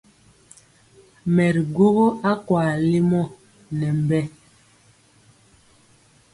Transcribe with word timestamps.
Mɛ 1.35 1.45
ri 1.53 1.61
gwogɔ 1.73 2.07
akwaa 2.31 2.71
lemɔ 2.89 3.21
nɛ 3.79 3.87
mbɛ. 4.01 4.19